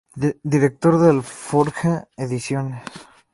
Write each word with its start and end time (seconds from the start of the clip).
Director 0.55 0.99
de 0.99 1.09
"Alforja" 1.11 2.07
Ediciones. 2.17 2.81